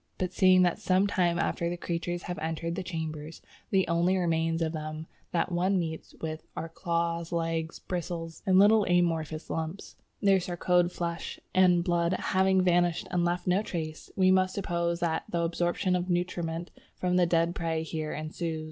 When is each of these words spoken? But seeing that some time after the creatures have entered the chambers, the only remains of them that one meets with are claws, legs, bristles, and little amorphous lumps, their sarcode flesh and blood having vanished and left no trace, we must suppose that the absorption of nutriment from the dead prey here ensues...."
But 0.17 0.33
seeing 0.33 0.63
that 0.63 0.79
some 0.79 1.05
time 1.05 1.37
after 1.37 1.69
the 1.69 1.77
creatures 1.77 2.23
have 2.23 2.39
entered 2.39 2.73
the 2.73 2.81
chambers, 2.81 3.39
the 3.69 3.87
only 3.87 4.17
remains 4.17 4.63
of 4.63 4.71
them 4.73 5.05
that 5.31 5.51
one 5.51 5.77
meets 5.77 6.15
with 6.19 6.41
are 6.57 6.69
claws, 6.69 7.31
legs, 7.31 7.77
bristles, 7.77 8.41
and 8.47 8.57
little 8.57 8.83
amorphous 8.85 9.47
lumps, 9.51 9.95
their 10.19 10.39
sarcode 10.39 10.91
flesh 10.91 11.39
and 11.53 11.83
blood 11.83 12.13
having 12.13 12.63
vanished 12.63 13.07
and 13.11 13.23
left 13.23 13.45
no 13.45 13.61
trace, 13.61 14.09
we 14.15 14.31
must 14.31 14.55
suppose 14.55 15.01
that 15.01 15.25
the 15.29 15.41
absorption 15.43 15.95
of 15.95 16.09
nutriment 16.09 16.71
from 16.95 17.17
the 17.17 17.27
dead 17.27 17.53
prey 17.53 17.83
here 17.83 18.11
ensues...." 18.11 18.59